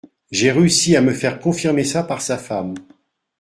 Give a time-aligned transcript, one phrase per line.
[0.31, 2.73] J’ai réussi à me faire confirmer ça par sa femme.